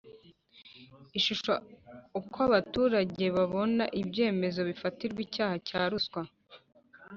Ishusho 1.19 1.53
Uko 2.19 2.37
abaturage 2.49 3.25
babona 3.37 3.83
ibyemezo 4.01 4.59
bifatirwa 4.69 5.19
icyaha 5.27 5.55
cya 5.67 5.81
ruswa 5.91 6.21